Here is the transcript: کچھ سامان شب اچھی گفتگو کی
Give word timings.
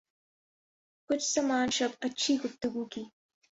کچھ 1.09 1.23
سامان 1.23 1.67
شب 1.69 1.91
اچھی 2.01 2.33
گفتگو 2.45 2.85
کی 2.85 3.03